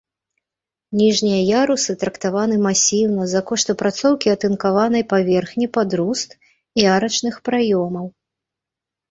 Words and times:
Ніжнія 1.01 1.41
ярусы 1.63 1.91
трактаваны 2.03 2.55
масіўна 2.67 3.27
за 3.33 3.41
кошт 3.51 3.67
апрацоўкі 3.75 4.33
атынкаванай 4.35 5.03
паверхні 5.13 5.67
пад 5.79 5.89
руст 6.01 6.29
і 6.47 6.81
арачных 6.97 7.35
праёмаў. 7.53 8.05